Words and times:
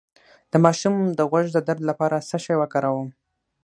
د 0.51 0.53
ماشوم 0.63 0.95
د 1.17 1.19
غوږ 1.29 1.45
د 1.53 1.57
درد 1.67 1.83
لپاره 1.89 2.25
څه 2.29 2.37
شی 2.43 2.55
وکاروم؟ 2.61 3.09